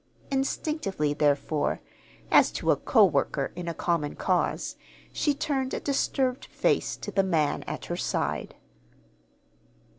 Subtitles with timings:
[0.31, 1.79] Instinctively, therefore,
[2.31, 4.75] as to a coworker in a common cause,
[5.13, 8.55] she turned a disturbed face to the man at her side.